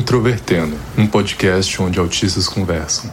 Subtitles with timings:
[0.00, 3.10] Introvertendo, um podcast onde autistas conversam.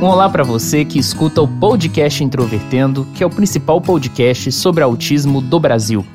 [0.00, 5.40] Olá para você que escuta o podcast Introvertendo, que é o principal podcast sobre autismo
[5.40, 6.06] do Brasil.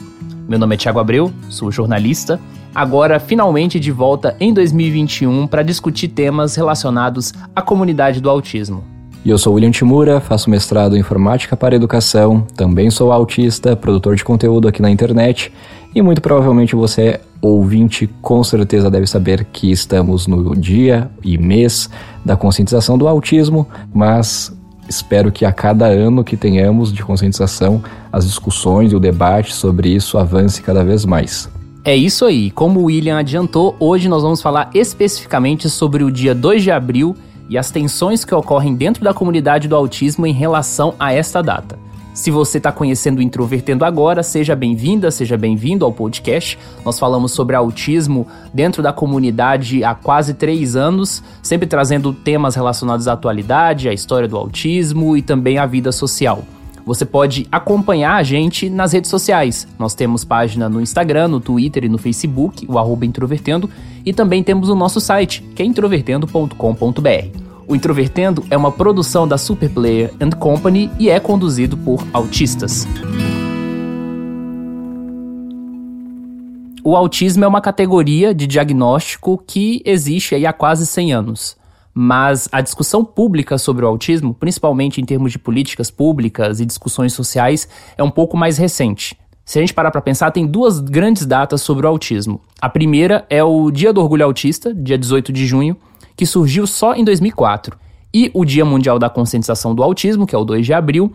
[0.48, 2.40] Meu nome é Thiago Abreu, sou jornalista,
[2.74, 8.97] agora finalmente de volta em 2021 para discutir temas relacionados à comunidade do autismo.
[9.27, 14.16] E eu sou William Timura, faço mestrado em informática para educação, também sou autista, produtor
[14.16, 15.52] de conteúdo aqui na internet
[15.94, 21.90] e muito provavelmente você, ouvinte, com certeza deve saber que estamos no dia e mês
[22.23, 28.26] da conscientização do autismo, mas espero que a cada ano que tenhamos de conscientização, as
[28.26, 31.49] discussões e o debate sobre isso avance cada vez mais.
[31.84, 36.34] É isso aí, como o William adiantou, hoje nós vamos falar especificamente sobre o dia
[36.34, 37.13] 2 de abril
[37.49, 41.77] e as tensões que ocorrem dentro da comunidade do autismo em relação a esta data.
[42.17, 46.57] Se você está conhecendo o Introvertendo agora, seja bem-vinda, seja bem-vindo ao podcast.
[46.84, 53.07] Nós falamos sobre autismo dentro da comunidade há quase três anos, sempre trazendo temas relacionados
[53.07, 56.43] à atualidade, à história do autismo e também à vida social.
[56.88, 59.68] Você pode acompanhar a gente nas redes sociais.
[59.77, 63.70] Nós temos página no Instagram, no Twitter e no Facebook, o arroba Introvertendo,
[64.06, 67.41] e também temos o nosso site, que é introvertendo.com.br.
[67.68, 72.88] O Introvertendo é uma produção da Superplayer and Company e é conduzido por autistas.
[76.81, 81.58] O autismo é uma categoria de diagnóstico que existe há quase 100 anos.
[82.00, 87.12] Mas a discussão pública sobre o autismo, principalmente em termos de políticas públicas e discussões
[87.12, 87.67] sociais,
[87.97, 89.17] é um pouco mais recente.
[89.44, 92.40] Se a gente parar para pensar, tem duas grandes datas sobre o autismo.
[92.62, 95.75] A primeira é o Dia do Orgulho Autista, dia 18 de junho,
[96.16, 97.75] que surgiu só em 2004.
[98.13, 101.12] E o Dia Mundial da Conscientização do Autismo, que é o 2 de abril,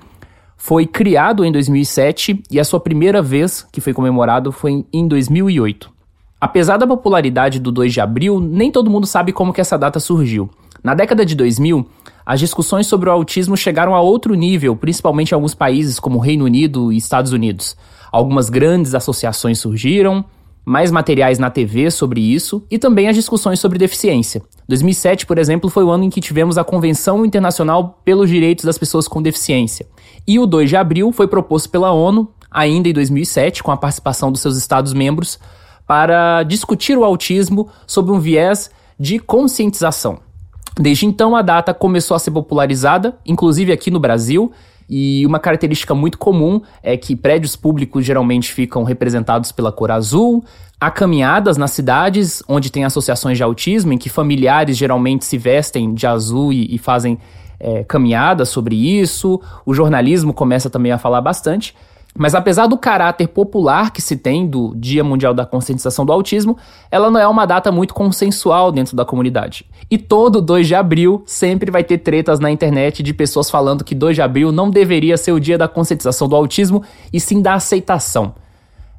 [0.56, 5.92] foi criado em 2007 e a sua primeira vez que foi comemorado foi em 2008.
[6.40, 10.00] Apesar da popularidade do 2 de abril, nem todo mundo sabe como que essa data
[10.00, 10.50] surgiu.
[10.82, 11.86] Na década de 2000,
[12.26, 16.44] as discussões sobre o autismo chegaram a outro nível, principalmente em alguns países como Reino
[16.44, 17.76] Unido e Estados Unidos.
[18.10, 20.24] Algumas grandes associações surgiram,
[20.64, 24.42] mais materiais na TV sobre isso e também as discussões sobre deficiência.
[24.68, 28.78] 2007, por exemplo, foi o ano em que tivemos a Convenção Internacional pelos Direitos das
[28.78, 29.86] Pessoas com Deficiência.
[30.26, 34.30] E o 2 de abril foi proposto pela ONU, ainda em 2007, com a participação
[34.30, 35.38] dos seus Estados-membros,
[35.86, 40.31] para discutir o autismo sob um viés de conscientização.
[40.78, 44.52] Desde então, a data começou a ser popularizada, inclusive aqui no Brasil,
[44.88, 50.44] e uma característica muito comum é que prédios públicos geralmente ficam representados pela cor azul.
[50.80, 55.94] Há caminhadas nas cidades onde tem associações de autismo, em que familiares geralmente se vestem
[55.94, 57.18] de azul e, e fazem
[57.58, 59.40] é, caminhadas sobre isso.
[59.64, 61.74] O jornalismo começa também a falar bastante.
[62.14, 66.58] Mas apesar do caráter popular que se tem do Dia Mundial da Conscientização do Autismo,
[66.90, 69.64] ela não é uma data muito consensual dentro da comunidade.
[69.90, 73.94] E todo 2 de abril sempre vai ter tretas na internet de pessoas falando que
[73.94, 77.54] 2 de abril não deveria ser o dia da conscientização do autismo e sim da
[77.54, 78.34] aceitação.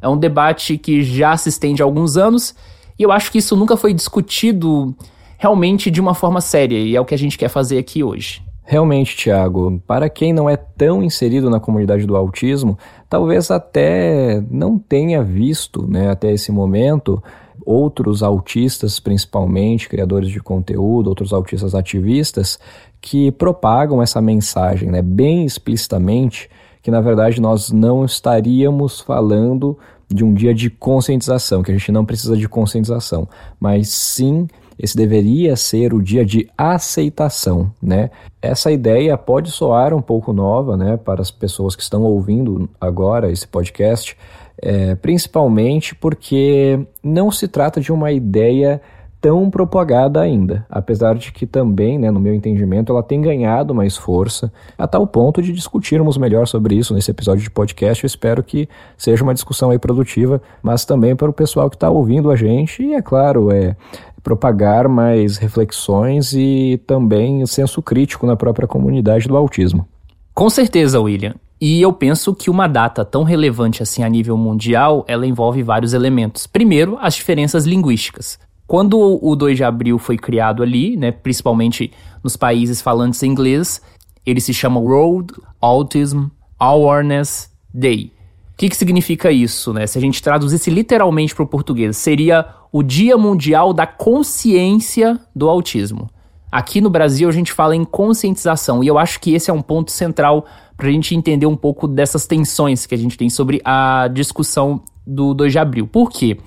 [0.02, 2.56] É um debate que já se estende há alguns anos
[2.98, 4.94] e eu acho que isso nunca foi discutido
[5.38, 8.42] realmente de uma forma séria e é o que a gente quer fazer aqui hoje.
[8.66, 12.78] Realmente, Tiago, para quem não é tão inserido na comunidade do autismo,
[13.10, 17.22] talvez até não tenha visto, né, até esse momento,
[17.66, 22.58] outros autistas, principalmente criadores de conteúdo, outros autistas ativistas,
[23.02, 26.50] que propagam essa mensagem, né, bem explicitamente,
[26.82, 31.92] que na verdade nós não estaríamos falando de um dia de conscientização, que a gente
[31.92, 33.28] não precisa de conscientização,
[33.60, 34.48] mas sim
[34.78, 38.10] esse deveria ser o dia de aceitação, né?
[38.42, 43.32] Essa ideia pode soar um pouco nova, né, para as pessoas que estão ouvindo agora
[43.32, 44.18] esse podcast,
[44.62, 48.82] é, principalmente porque não se trata de uma ideia
[49.24, 53.96] tão propagada ainda, apesar de que também, né, no meu entendimento, ela tem ganhado mais
[53.96, 58.04] força, a tal ponto de discutirmos melhor sobre isso nesse episódio de podcast.
[58.04, 58.68] Eu espero que
[58.98, 62.84] seja uma discussão aí produtiva, mas também para o pessoal que está ouvindo a gente,
[62.84, 63.78] e é claro, é,
[64.22, 69.88] propagar mais reflexões e também senso crítico na própria comunidade do autismo.
[70.34, 71.36] Com certeza, William.
[71.62, 75.94] E eu penso que uma data tão relevante assim a nível mundial, ela envolve vários
[75.94, 76.46] elementos.
[76.46, 78.38] Primeiro, as diferenças linguísticas.
[78.66, 81.92] Quando o 2 de abril foi criado ali, né, principalmente
[82.24, 83.82] nos países falantes inglês,
[84.26, 86.28] ele se chama World Autism
[86.58, 88.12] Awareness Day.
[88.54, 89.88] O que, que significa isso, né?
[89.88, 95.50] Se a gente traduzisse literalmente para o português, seria o Dia Mundial da Consciência do
[95.50, 96.10] Autismo.
[96.52, 99.62] Aqui no Brasil a gente fala em conscientização e eu acho que esse é um
[99.62, 100.46] ponto central
[100.78, 104.82] para a gente entender um pouco dessas tensões que a gente tem sobre a discussão
[105.06, 105.88] do 2 de abril.
[105.88, 106.38] Por quê?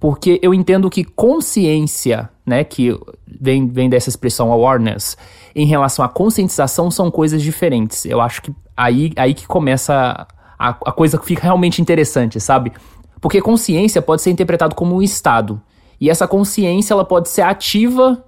[0.00, 2.96] Porque eu entendo que consciência, né, que
[3.26, 5.16] vem, vem dessa expressão awareness,
[5.54, 8.04] em relação à conscientização são coisas diferentes.
[8.04, 10.26] Eu acho que aí, aí que começa
[10.58, 12.72] a, a coisa que fica realmente interessante, sabe?
[13.20, 15.60] Porque consciência pode ser interpretado como um estado.
[16.00, 18.24] E essa consciência ela pode ser ativa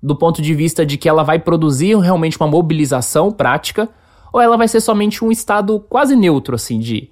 [0.00, 3.88] do ponto de vista de que ela vai produzir realmente uma mobilização prática,
[4.32, 7.10] ou ela vai ser somente um estado quase neutro, assim, de,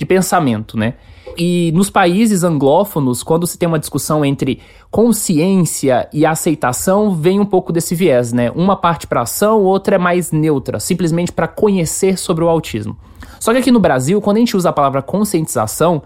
[0.00, 0.94] de pensamento, né?
[1.36, 4.60] E nos países anglófonos, quando se tem uma discussão entre
[4.90, 8.50] consciência e aceitação, vem um pouco desse viés, né?
[8.52, 12.96] Uma parte para ação, outra é mais neutra, simplesmente para conhecer sobre o autismo.
[13.38, 16.02] Só que aqui no Brasil, quando a gente usa a palavra conscientização,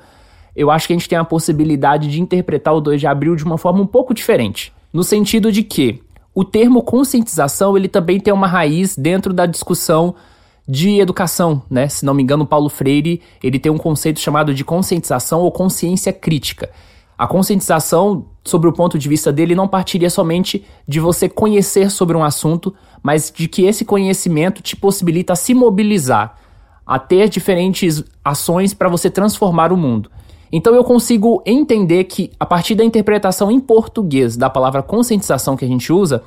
[0.56, 3.44] eu acho que a gente tem a possibilidade de interpretar o 2 de abril de
[3.44, 4.72] uma forma um pouco diferente.
[4.92, 6.02] No sentido de que
[6.34, 10.16] o termo conscientização ele também tem uma raiz dentro da discussão
[10.66, 11.88] de educação, né?
[11.88, 16.12] Se não me engano, Paulo Freire ele tem um conceito chamado de conscientização ou consciência
[16.12, 16.70] crítica.
[17.16, 22.16] A conscientização, sobre o ponto de vista dele, não partiria somente de você conhecer sobre
[22.16, 26.36] um assunto, mas de que esse conhecimento te possibilita se mobilizar,
[26.84, 30.10] a ter diferentes ações para você transformar o mundo.
[30.50, 35.64] Então eu consigo entender que, a partir da interpretação em português da palavra conscientização que
[35.64, 36.22] a gente usa,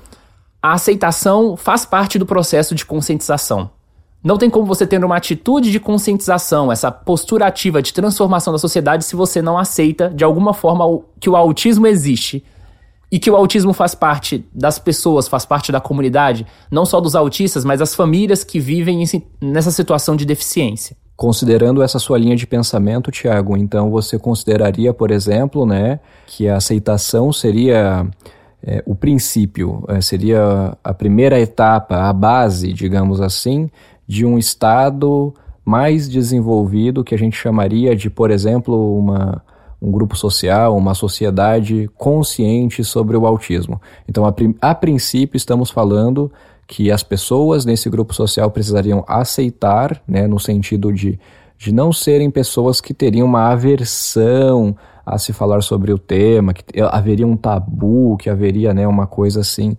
[0.61, 3.69] a aceitação faz parte do processo de conscientização.
[4.27, 8.59] Não tem como você ter uma atitude de conscientização, essa postura ativa de transformação da
[8.59, 10.83] sociedade, se você não aceita de alguma forma
[11.17, 12.43] que o autismo existe
[13.09, 17.15] e que o autismo faz parte das pessoas, faz parte da comunidade, não só dos
[17.15, 19.01] autistas, mas das famílias que vivem
[19.39, 20.97] nessa situação de deficiência.
[21.15, 26.57] Considerando essa sua linha de pensamento, Tiago, então você consideraria, por exemplo, né, que a
[26.57, 28.05] aceitação seria
[28.61, 33.69] é, o princípio, é, seria a primeira etapa, a base, digamos assim,
[34.07, 35.33] de um estado
[35.65, 39.43] mais desenvolvido que a gente chamaria de, por exemplo, uma,
[39.81, 43.81] um grupo social, uma sociedade consciente sobre o autismo.
[44.07, 46.31] Então, a, a princípio, estamos falando
[46.65, 51.19] que as pessoas nesse grupo social precisariam aceitar, né, no sentido de,
[51.57, 54.75] de não serem pessoas que teriam uma aversão
[55.05, 59.41] a se falar sobre o tema, que haveria um tabu, que haveria né, uma coisa
[59.41, 59.77] assim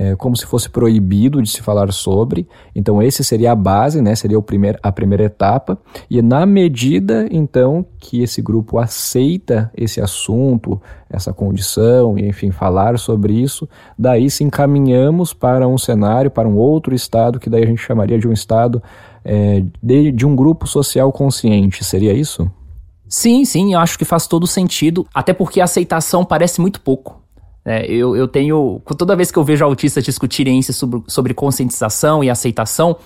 [0.00, 2.46] é, como se fosse proibido de se falar sobre.
[2.72, 4.14] Então, esse seria a base, né?
[4.14, 5.76] Seria o primeir, a primeira etapa.
[6.08, 10.80] E na medida, então, que esse grupo aceita esse assunto,
[11.10, 13.68] essa condição, e enfim, falar sobre isso,
[13.98, 18.20] daí se encaminhamos para um cenário, para um outro estado, que daí a gente chamaria
[18.20, 18.80] de um estado
[19.24, 21.82] é, de, de um grupo social consciente.
[21.82, 22.48] Seria isso?
[23.08, 27.20] Sim, sim, eu acho que faz todo sentido, até porque a aceitação parece muito pouco.
[27.68, 28.80] É, eu, eu tenho.
[28.96, 32.96] Toda vez que eu vejo autistas discutirem isso sobre, sobre conscientização e aceitação,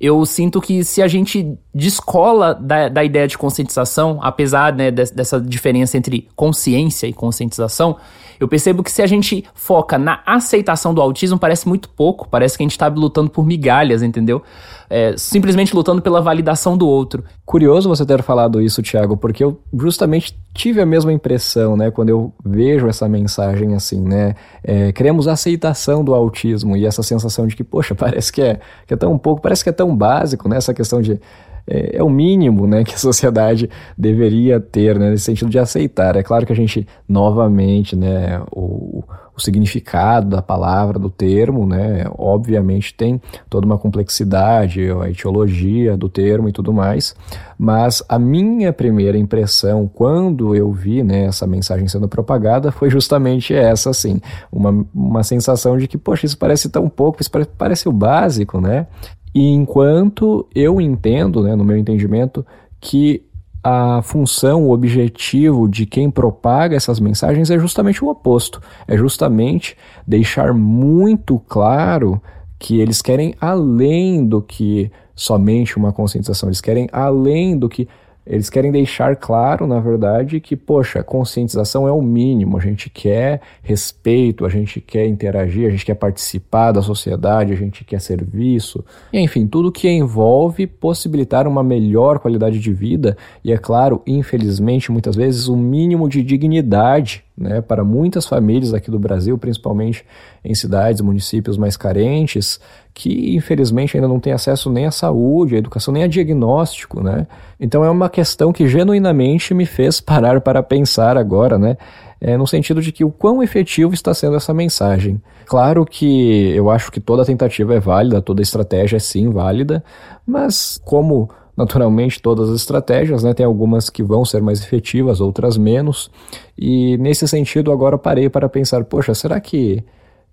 [0.00, 5.40] eu sinto que se a gente descola da, da ideia de conscientização, apesar né, dessa
[5.40, 7.96] diferença entre consciência e conscientização,
[8.42, 12.56] eu percebo que se a gente foca na aceitação do autismo, parece muito pouco, parece
[12.56, 14.42] que a gente está lutando por migalhas, entendeu?
[14.90, 17.22] É, simplesmente lutando pela validação do outro.
[17.46, 22.08] Curioso você ter falado isso, Thiago, porque eu justamente tive a mesma impressão, né, quando
[22.08, 24.34] eu vejo essa mensagem assim, né?
[24.64, 28.92] É, queremos aceitação do autismo e essa sensação de que, poxa, parece que é, que
[28.92, 30.56] é tão pouco, parece que é tão básico, né?
[30.56, 31.20] Essa questão de
[31.66, 36.16] é, é, o mínimo né, que a sociedade deveria ter, né, nesse sentido de aceitar.
[36.16, 39.04] É claro que a gente, novamente, né, o,
[39.34, 46.08] o significado da palavra, do termo, né, obviamente tem toda uma complexidade, a etiologia do
[46.08, 47.14] termo e tudo mais,
[47.58, 53.54] mas a minha primeira impressão quando eu vi né, essa mensagem sendo propagada foi justamente
[53.54, 57.88] essa, assim, uma, uma sensação de que, poxa, isso parece tão pouco, isso parece, parece
[57.88, 58.86] o básico, né?
[59.34, 62.44] E enquanto eu entendo, né, no meu entendimento,
[62.80, 63.24] que
[63.62, 68.60] a função, o objetivo de quem propaga essas mensagens é justamente o oposto.
[68.88, 72.20] É justamente deixar muito claro
[72.58, 77.88] que eles querem além do que somente uma conscientização, eles querem além do que
[78.26, 82.56] eles querem deixar claro, na verdade, que, poxa, conscientização é o mínimo.
[82.56, 87.56] A gente quer respeito, a gente quer interagir, a gente quer participar da sociedade, a
[87.56, 88.84] gente quer serviço.
[89.12, 94.92] E, enfim, tudo que envolve possibilitar uma melhor qualidade de vida e, é claro, infelizmente,
[94.92, 100.04] muitas vezes, um mínimo de dignidade né, para muitas famílias aqui do Brasil, principalmente
[100.44, 102.60] em cidades, municípios mais carentes,
[102.92, 107.26] que infelizmente ainda não têm acesso nem à saúde, à educação, nem a diagnóstico, né?
[107.58, 111.76] Então é uma questão que genuinamente me fez parar para pensar agora, né?
[112.22, 115.20] é, no sentido de que o quão efetivo está sendo essa mensagem.
[115.44, 119.82] Claro que eu acho que toda tentativa é válida, toda estratégia é sim válida,
[120.24, 121.28] mas como
[121.62, 126.10] naturalmente todas as estratégias, né, tem algumas que vão ser mais efetivas, outras menos,
[126.58, 129.82] e nesse sentido agora parei para pensar, poxa, será que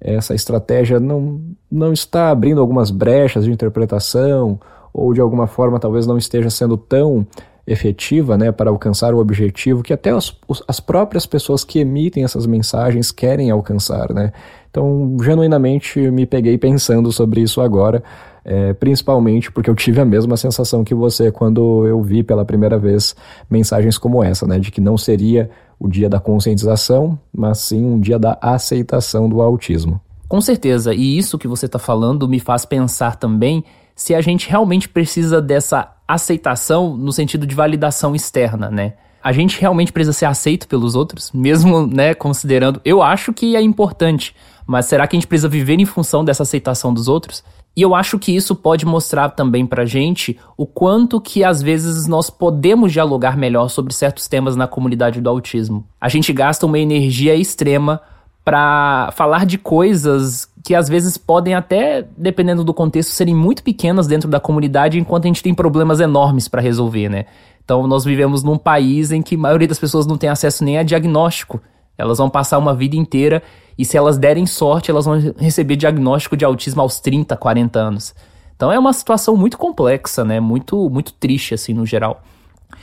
[0.01, 4.59] essa estratégia não, não está abrindo algumas brechas de interpretação
[4.93, 7.27] ou de alguma forma talvez não esteja sendo tão
[7.67, 10.35] efetiva né, para alcançar o objetivo que até os,
[10.67, 14.11] as próprias pessoas que emitem essas mensagens querem alcançar.
[14.11, 14.31] Né?
[14.71, 18.01] Então, genuinamente, me peguei pensando sobre isso agora,
[18.49, 22.79] é, principalmente porque eu tive a mesma sensação que você quando eu vi pela primeira
[22.79, 23.15] vez
[23.47, 27.99] mensagens como essa, né, de que não seria o dia da conscientização, mas sim um
[27.99, 30.01] dia da aceitação do autismo.
[30.27, 33.63] Com certeza, e isso que você está falando me faz pensar também
[33.95, 38.93] se a gente realmente precisa dessa aceitação no sentido de validação externa, né?
[39.23, 42.81] A gente realmente precisa ser aceito pelos outros, mesmo, né, considerando.
[42.83, 46.41] Eu acho que é importante, mas será que a gente precisa viver em função dessa
[46.41, 47.43] aceitação dos outros?
[47.79, 52.07] E eu acho que isso pode mostrar também pra gente o quanto que às vezes
[52.07, 55.85] nós podemos dialogar melhor sobre certos temas na comunidade do autismo.
[56.01, 58.01] A gente gasta uma energia extrema
[58.43, 64.07] para falar de coisas que às vezes podem até, dependendo do contexto, serem muito pequenas
[64.07, 67.27] dentro da comunidade, enquanto a gente tem problemas enormes para resolver, né?
[67.63, 70.77] Então nós vivemos num país em que a maioria das pessoas não tem acesso nem
[70.77, 71.61] a diagnóstico.
[71.99, 73.43] Elas vão passar uma vida inteira
[73.77, 78.15] e se elas derem sorte, elas vão receber diagnóstico de autismo aos 30, 40 anos.
[78.55, 80.39] Então é uma situação muito complexa, né?
[80.39, 82.23] Muito muito triste assim no geral.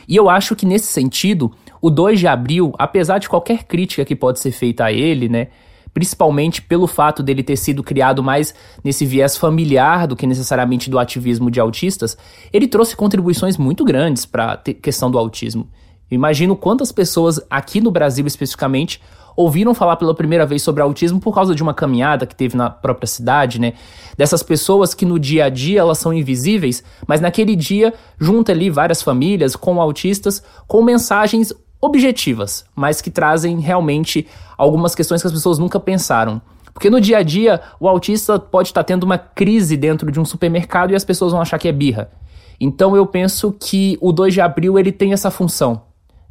[0.06, 4.14] E eu acho que nesse sentido, o 2 de abril, apesar de qualquer crítica que
[4.14, 5.48] pode ser feita a ele, né,
[5.92, 8.54] principalmente pelo fato dele ter sido criado mais
[8.84, 12.18] nesse viés familiar do que necessariamente do ativismo de autistas,
[12.52, 15.66] ele trouxe contribuições muito grandes para a questão do autismo.
[16.10, 19.00] Imagino quantas pessoas aqui no Brasil especificamente
[19.36, 22.70] ouviram falar pela primeira vez sobre autismo por causa de uma caminhada que teve na
[22.70, 23.74] própria cidade, né?
[24.16, 28.70] Dessas pessoas que no dia a dia elas são invisíveis, mas naquele dia junta ali
[28.70, 35.34] várias famílias com autistas com mensagens objetivas, mas que trazem realmente algumas questões que as
[35.34, 36.40] pessoas nunca pensaram.
[36.72, 40.24] Porque no dia a dia, o autista pode estar tendo uma crise dentro de um
[40.24, 42.10] supermercado e as pessoas vão achar que é birra.
[42.60, 45.82] Então eu penso que o 2 de abril ele tem essa função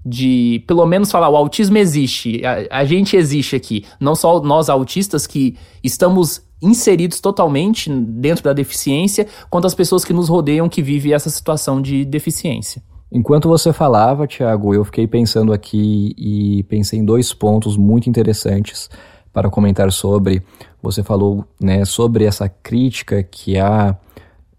[0.06, 4.70] de pelo menos falar o autismo existe, a, a, gente existe aqui, não só nós
[4.70, 10.82] autistas que estamos inseridos totalmente dentro da deficiência, quanto as pessoas que nos rodeiam que
[10.82, 12.84] vivem essa situação de deficiência.
[13.12, 18.90] Enquanto você falava, Tiago, eu fiquei pensando aqui e pensei em dois pontos muito interessantes
[19.32, 20.42] para comentar sobre.
[20.82, 23.98] Você falou né, sobre essa crítica que há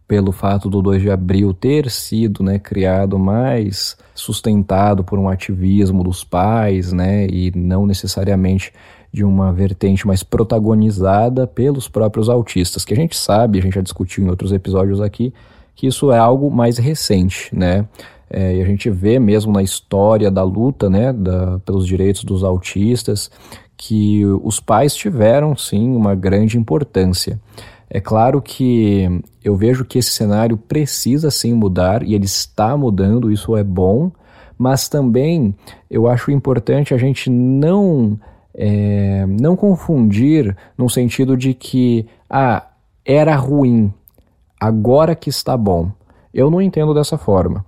[0.07, 6.05] pelo fato do 2 de abril ter sido né, criado mais sustentado por um ativismo
[6.05, 8.73] dos pais, né, e não necessariamente
[9.13, 13.81] de uma vertente mais protagonizada pelos próprios autistas, que a gente sabe, a gente já
[13.81, 15.33] discutiu em outros episódios aqui,
[15.75, 17.87] que isso é algo mais recente, né?
[18.29, 22.43] É, e a gente vê mesmo na história da luta, né, da, pelos direitos dos
[22.43, 23.31] autistas,
[23.77, 27.39] que os pais tiveram sim uma grande importância.
[27.89, 33.31] É claro que eu vejo que esse cenário precisa sim mudar e ele está mudando,
[33.31, 34.11] isso é bom,
[34.59, 35.55] mas também
[35.91, 38.19] eu acho importante a gente não,
[38.55, 42.67] é, não confundir no sentido de que ah,
[43.05, 43.93] era ruim,
[44.61, 45.91] agora que está bom.
[46.35, 47.65] Eu não entendo dessa forma.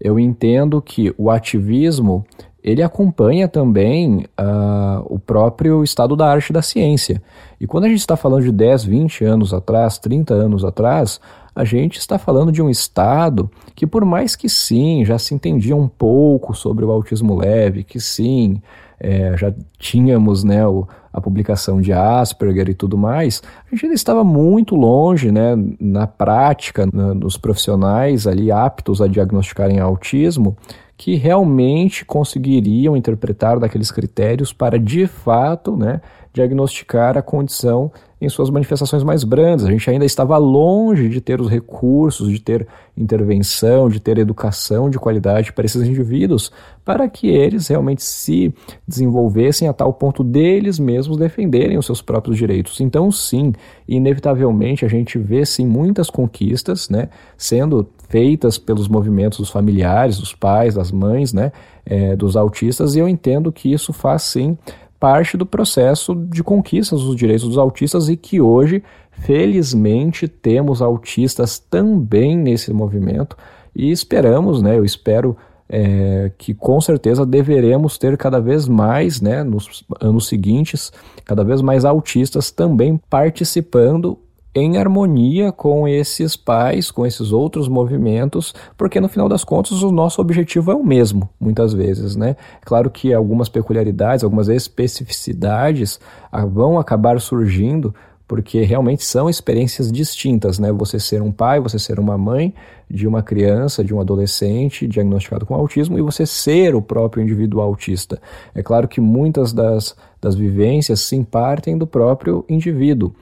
[0.00, 2.26] Eu entendo que o ativismo
[2.62, 7.20] ele acompanha também uh, o próprio estado da arte da ciência.
[7.60, 11.20] E quando a gente está falando de 10, 20 anos atrás, 30 anos atrás,
[11.54, 15.76] a gente está falando de um estado que, por mais que sim, já se entendia
[15.76, 18.62] um pouco sobre o autismo leve, que sim,
[18.98, 23.94] é, já tínhamos né, o, a publicação de Asperger e tudo mais, a gente ainda
[23.96, 30.56] estava muito longe né, na prática, na, nos profissionais ali aptos a diagnosticarem autismo,
[31.02, 36.00] que realmente conseguiriam interpretar daqueles critérios para de fato né,
[36.32, 37.90] diagnosticar a condição
[38.22, 39.66] em suas manifestações mais brandas.
[39.66, 44.88] A gente ainda estava longe de ter os recursos, de ter intervenção, de ter educação
[44.88, 46.52] de qualidade para esses indivíduos,
[46.84, 48.54] para que eles realmente se
[48.86, 52.80] desenvolvessem a tal ponto deles mesmos defenderem os seus próprios direitos.
[52.80, 53.52] Então, sim,
[53.88, 60.32] inevitavelmente a gente vê sim muitas conquistas, né, sendo feitas pelos movimentos dos familiares, dos
[60.32, 61.50] pais, das mães, né,
[61.84, 64.56] é, dos autistas, e eu entendo que isso faz sim
[65.02, 71.58] parte do processo de conquistas dos direitos dos autistas e que hoje, felizmente, temos autistas
[71.58, 73.36] também nesse movimento
[73.74, 75.36] e esperamos, né, eu espero
[75.68, 80.92] é, que com certeza deveremos ter cada vez mais, né, nos anos seguintes,
[81.24, 84.16] cada vez mais autistas também participando
[84.54, 89.90] em harmonia com esses pais, com esses outros movimentos, porque no final das contas o
[89.90, 92.36] nosso objetivo é o mesmo, muitas vezes, né?
[92.62, 95.98] Claro que algumas peculiaridades, algumas especificidades
[96.30, 97.94] ah, vão acabar surgindo,
[98.28, 100.70] porque realmente são experiências distintas, né?
[100.72, 102.54] Você ser um pai, você ser uma mãe
[102.88, 107.60] de uma criança, de um adolescente diagnosticado com autismo e você ser o próprio indivíduo
[107.62, 108.20] autista.
[108.54, 113.14] É claro que muitas das, das vivências se partem do próprio indivíduo.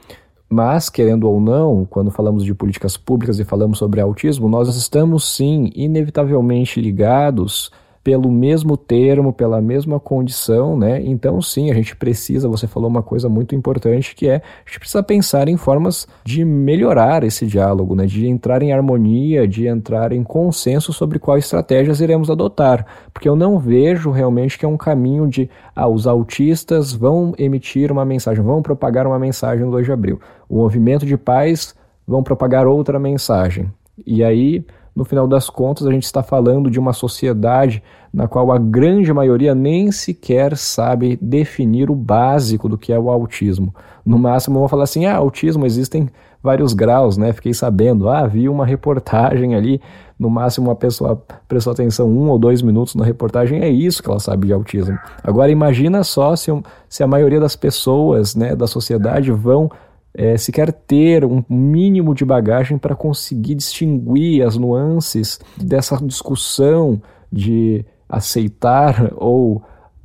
[0.52, 5.24] Mas, querendo ou não, quando falamos de políticas públicas e falamos sobre autismo, nós estamos
[5.36, 7.70] sim inevitavelmente ligados
[8.02, 11.02] pelo mesmo termo, pela mesma condição, né?
[11.02, 14.80] Então, sim, a gente precisa, você falou uma coisa muito importante que é a gente
[14.80, 18.06] precisa pensar em formas de melhorar esse diálogo, né?
[18.06, 23.36] De entrar em harmonia, de entrar em consenso sobre quais estratégias iremos adotar, porque eu
[23.36, 28.42] não vejo realmente que é um caminho de ah, os autistas vão emitir uma mensagem,
[28.42, 30.20] vão propagar uma mensagem no 2 de abril.
[30.48, 31.74] O movimento de paz
[32.06, 33.70] vão propagar outra mensagem.
[34.06, 37.82] E aí no final das contas, a gente está falando de uma sociedade
[38.12, 43.08] na qual a grande maioria nem sequer sabe definir o básico do que é o
[43.08, 43.74] autismo.
[44.04, 46.08] No máximo, vão falar assim: ah, autismo existem
[46.42, 47.32] vários graus, né?
[47.32, 49.80] Fiquei sabendo, ah, vi uma reportagem ali.
[50.18, 54.10] No máximo, uma pessoa prestou atenção um ou dois minutos na reportagem, é isso que
[54.10, 54.98] ela sabe de autismo.
[55.22, 56.50] Agora, imagina só se,
[56.88, 59.70] se a maioria das pessoas né, da sociedade vão
[60.14, 67.00] é, sequer ter um mínimo de bagagem para conseguir distinguir as nuances dessa discussão
[67.32, 69.62] de aceitar ou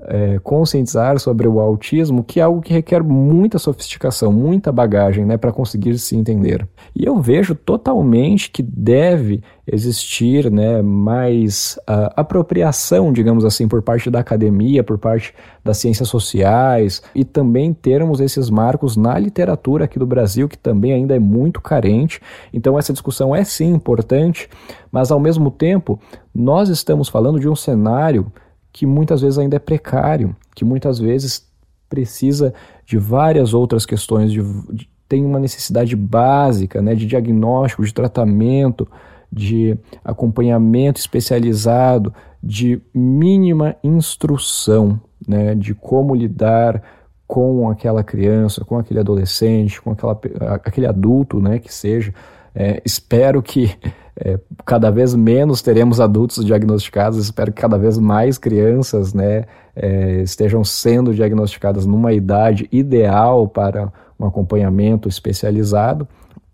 [0.07, 5.37] é, conscientizar sobre o autismo, que é algo que requer muita sofisticação, muita bagagem, né,
[5.37, 6.67] para conseguir se entender.
[6.95, 14.11] E eu vejo totalmente que deve existir, né, mais uh, apropriação, digamos assim, por parte
[14.11, 19.97] da academia, por parte das ciências sociais e também termos esses marcos na literatura aqui
[19.97, 22.21] do Brasil, que também ainda é muito carente.
[22.53, 24.47] Então essa discussão é sim importante,
[24.91, 25.99] mas ao mesmo tempo
[26.33, 28.31] nós estamos falando de um cenário
[28.75, 31.49] que muitas vezes ainda é precário, que muitas vezes
[31.87, 32.53] precisa
[32.85, 38.85] de várias outras questões, de, de, tem uma necessidade básica né, de diagnóstico, de tratamento,
[39.31, 46.83] de acompanhamento especializado, de mínima instrução né, de como lidar
[47.25, 50.19] com aquela criança, com aquele adolescente, com aquela,
[50.65, 52.13] aquele adulto né, que seja.
[52.53, 53.73] É, espero que
[54.17, 60.21] é, cada vez menos teremos adultos diagnosticados, espero que cada vez mais crianças né, é,
[60.21, 66.07] estejam sendo diagnosticadas numa idade ideal para um acompanhamento especializado.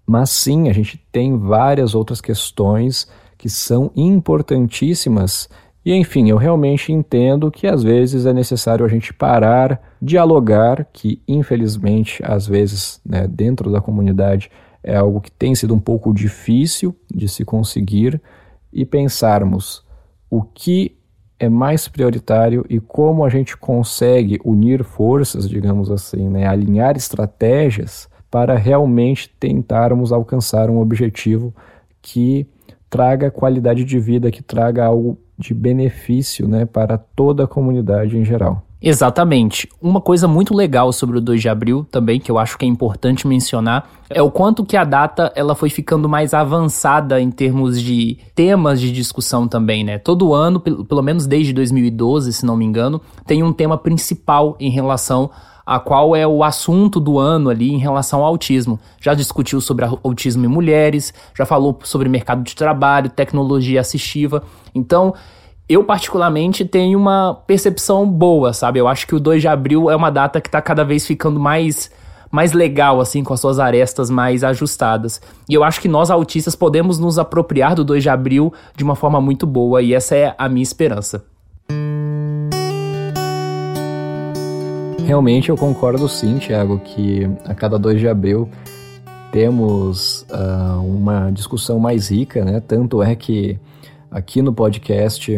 [0.07, 5.47] Mas sim, a gente tem várias outras questões que são importantíssimas.
[5.85, 11.21] E enfim, eu realmente entendo que às vezes é necessário a gente parar, dialogar, que
[11.27, 14.49] infelizmente às vezes né, dentro da comunidade
[14.83, 18.21] é algo que tem sido um pouco difícil de se conseguir
[18.71, 19.85] e pensarmos
[20.29, 20.97] o que
[21.39, 28.07] é mais prioritário e como a gente consegue unir forças, digamos assim, né, alinhar estratégias
[28.29, 31.53] para realmente tentarmos alcançar um objetivo
[32.01, 32.47] que
[32.89, 38.23] traga qualidade de vida, que traga algo de benefício né, para toda a comunidade em
[38.23, 38.63] geral.
[38.81, 39.69] Exatamente.
[39.79, 42.67] Uma coisa muito legal sobre o 2 de abril também, que eu acho que é
[42.67, 47.79] importante mencionar, é o quanto que a data ela foi ficando mais avançada em termos
[47.79, 49.99] de temas de discussão também, né?
[49.99, 54.71] Todo ano, pelo menos desde 2012, se não me engano, tem um tema principal em
[54.71, 55.29] relação
[55.63, 58.79] a qual é o assunto do ano ali em relação ao autismo.
[58.99, 64.43] Já discutiu sobre autismo em mulheres, já falou sobre mercado de trabalho, tecnologia assistiva.
[64.73, 65.13] Então,
[65.73, 68.79] eu particularmente tenho uma percepção boa, sabe?
[68.79, 71.39] Eu acho que o 2 de abril é uma data que tá cada vez ficando
[71.39, 71.89] mais
[72.29, 75.21] mais legal assim, com as suas arestas mais ajustadas.
[75.49, 78.95] E eu acho que nós autistas podemos nos apropriar do 2 de abril de uma
[78.95, 81.25] forma muito boa e essa é a minha esperança.
[85.05, 88.49] Realmente eu concordo sim, Thiago, que a cada 2 de abril
[89.31, 92.61] temos uh, uma discussão mais rica, né?
[92.61, 93.59] Tanto é que
[94.09, 95.37] aqui no podcast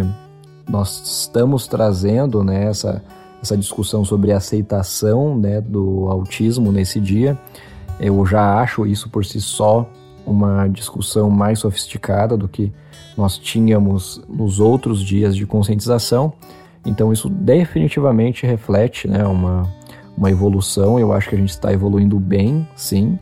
[0.68, 3.04] nós estamos trazendo né, essa,
[3.42, 7.38] essa discussão sobre aceitação né, do autismo nesse dia.
[8.00, 9.88] Eu já acho isso por si só
[10.26, 12.72] uma discussão mais sofisticada do que
[13.18, 16.34] nós tínhamos nos outros dias de conscientização.
[16.86, 19.70] Então isso definitivamente reflete né, uma,
[20.18, 21.00] uma evolução.
[21.00, 23.20] Eu acho que a gente está evoluindo bem, sim.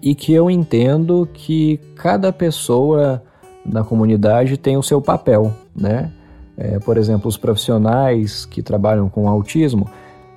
[0.00, 3.22] E que eu entendo que cada pessoa
[3.64, 6.12] na comunidade tem o seu papel, né?
[6.56, 9.88] É, por exemplo, os profissionais que trabalham com autismo,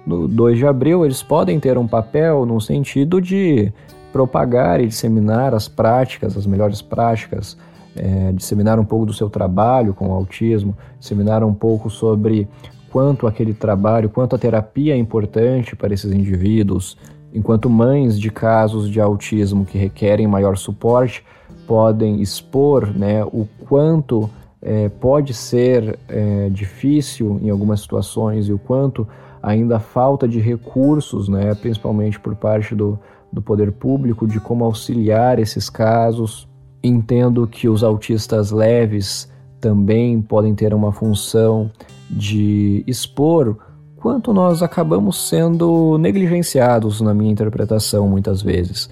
[0.06, 3.72] no 2 de abril, eles podem ter um papel no sentido de
[4.12, 7.58] propagar e disseminar as práticas, as melhores práticas,
[7.96, 12.48] é, disseminar um pouco do seu trabalho com o autismo, disseminar um pouco sobre
[12.90, 16.98] quanto aquele trabalho, quanto a terapia é importante para esses indivíduos,
[17.34, 21.24] enquanto mães de casos de autismo que requerem maior suporte
[21.68, 24.30] podem expor né, o quanto
[24.62, 29.08] é, pode ser é, difícil em algumas situações e o quanto
[29.42, 33.00] ainda falta de recursos, né, principalmente por parte do,
[33.32, 36.48] do poder público, de como auxiliar esses casos.
[36.84, 41.72] Entendo que os autistas leves também podem ter uma função
[42.10, 43.58] de expor
[43.98, 48.90] quanto nós acabamos sendo negligenciados na minha interpretação muitas vezes.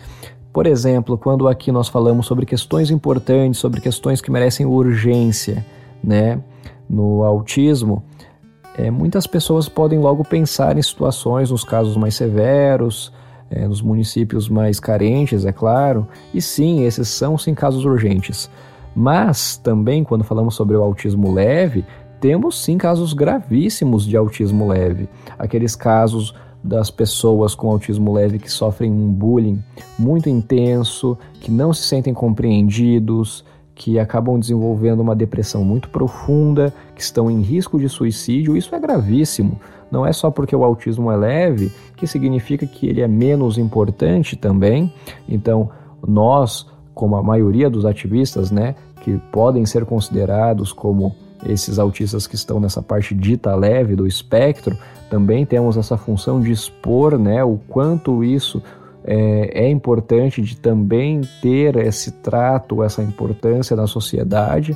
[0.56, 5.66] Por exemplo, quando aqui nós falamos sobre questões importantes, sobre questões que merecem urgência,
[6.02, 6.40] né?
[6.90, 8.02] No autismo,
[8.78, 13.12] é, muitas pessoas podem logo pensar em situações, nos casos mais severos,
[13.52, 18.50] é, nos municípios mais carentes, é claro, e sim, esses são sim casos urgentes.
[18.96, 21.84] Mas também, quando falamos sobre o autismo leve,
[22.22, 25.10] temos sim casos gravíssimos de autismo leve.
[25.38, 26.34] Aqueles casos
[26.66, 29.64] das pessoas com autismo leve que sofrem um bullying
[30.00, 37.02] muito intenso, que não se sentem compreendidos, que acabam desenvolvendo uma depressão muito profunda, que
[37.02, 38.58] estão em risco de suicídio.
[38.58, 39.60] Isso é gravíssimo.
[39.92, 44.36] Não é só porque o autismo é leve que significa que ele é menos importante
[44.36, 44.92] também.
[45.30, 45.70] Então,
[46.06, 52.36] nós, como a maioria dos ativistas, né, que podem ser considerados como esses autistas que
[52.36, 54.78] estão nessa parte dita leve do espectro,
[55.10, 58.62] também temos essa função de expor né, o quanto isso
[59.04, 64.76] é, é, importante de também ter esse trato, essa importância na sociedade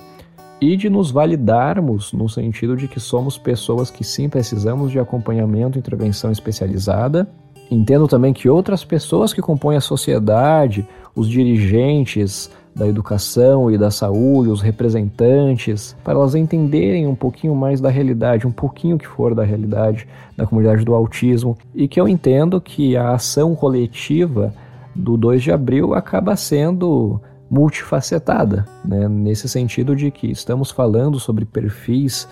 [0.62, 5.80] e de nos validarmos no sentido de que somos pessoas que sim precisamos de acompanhamento,
[5.80, 7.28] intervenção especializada.
[7.72, 13.92] Entendo também que outras pessoas que compõem a sociedade, os dirigentes da educação e da
[13.92, 19.36] saúde, os representantes, para elas entenderem um pouquinho mais da realidade, um pouquinho que for
[19.36, 24.54] da realidade da comunidade do autismo, e que eu entendo que a ação coletiva
[24.96, 29.08] do 2 de abril acaba sendo multifacetada, né?
[29.08, 32.28] nesse sentido de que estamos falando sobre perfis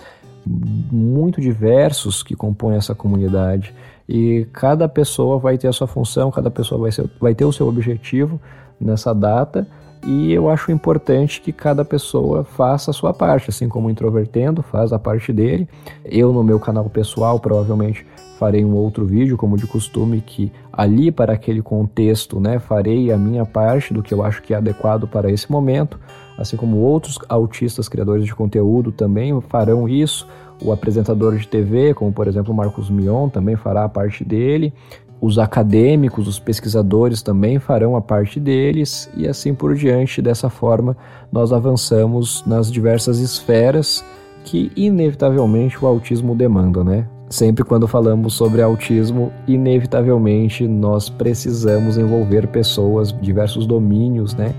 [0.46, 3.74] muito diversos que compõem essa comunidade
[4.08, 7.52] e cada pessoa vai ter a sua função, cada pessoa vai, ser, vai ter o
[7.52, 8.40] seu objetivo
[8.80, 9.66] nessa data
[10.06, 14.62] e eu acho importante que cada pessoa faça a sua parte, assim como o Introvertendo
[14.62, 15.68] faz a parte dele.
[16.04, 18.06] Eu, no meu canal pessoal, provavelmente
[18.38, 23.18] farei um outro vídeo, como de costume, que ali para aquele contexto, né, farei a
[23.18, 25.98] minha parte do que eu acho que é adequado para esse momento,
[26.38, 30.26] assim como outros autistas criadores de conteúdo também farão isso.
[30.62, 34.72] O apresentador de TV, como por exemplo Marcos Mion, também fará a parte dele.
[35.20, 40.22] Os acadêmicos, os pesquisadores também farão a parte deles, e assim por diante.
[40.22, 40.96] Dessa forma,
[41.32, 44.04] nós avançamos nas diversas esferas
[44.44, 47.06] que, inevitavelmente, o autismo demanda, né?
[47.28, 54.54] Sempre quando falamos sobre autismo, inevitavelmente nós precisamos envolver pessoas, diversos domínios, né?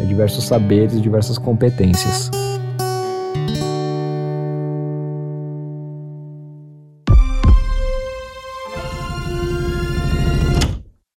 [0.00, 2.30] É, diversos saberes, diversas competências.